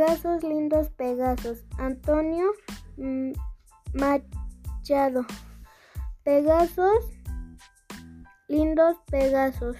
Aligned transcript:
Pegasos, 0.00 0.42
lindos 0.42 0.88
Pegasos. 0.88 1.62
Antonio 1.76 2.52
mm, 2.96 3.32
Machado. 3.92 5.26
Pegasos, 6.22 7.04
lindos 8.48 8.96
Pegasos. 9.10 9.76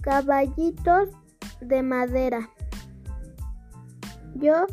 Caballitos 0.00 1.08
de 1.60 1.82
madera. 1.82 2.48
Yo 4.36 4.64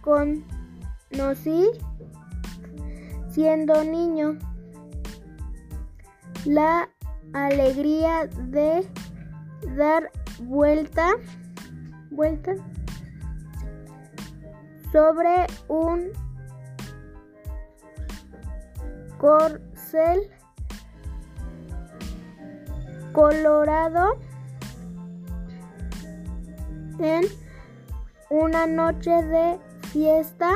conocí 0.00 1.68
siendo 3.28 3.84
niño 3.84 4.38
la 6.46 6.88
alegría 7.34 8.26
de 8.26 8.90
dar 9.76 10.10
vuelta 10.44 11.12
sobre 14.92 15.46
un 15.68 16.10
corcel 19.16 20.30
colorado 23.12 24.18
en 26.98 27.24
una 28.28 28.66
noche 28.66 29.10
de 29.10 29.58
fiesta 29.90 30.52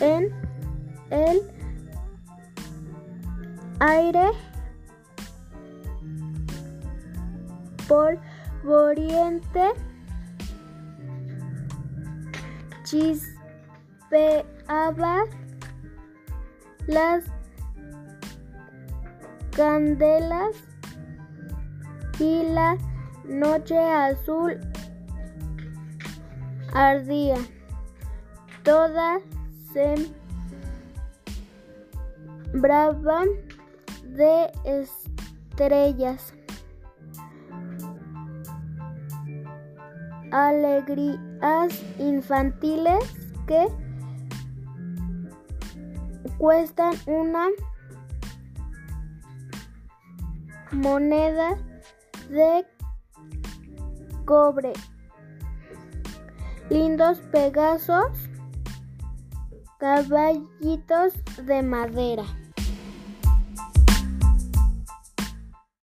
en 0.00 0.28
el 1.10 1.40
aire 3.80 4.32
polvoriente 8.62 9.72
chispeaba 12.84 14.34
las 16.86 17.24
candelas 19.56 20.56
y 22.18 22.42
la 22.52 22.76
noche 23.24 23.78
azul 23.78 24.58
ardía. 26.72 27.36
Toda 28.62 29.20
sembraba 32.52 33.24
de 34.04 34.52
estrellas. 34.64 36.34
Alegrías 40.32 41.82
infantiles 41.98 43.04
que 43.46 43.68
cuestan 46.38 46.94
una 47.06 47.50
moneda 50.72 51.58
de 52.30 52.66
cobre. 54.24 54.72
Lindos 56.70 57.18
Pegasos, 57.30 58.30
caballitos 59.78 61.12
de 61.44 61.62
madera. 61.62 62.24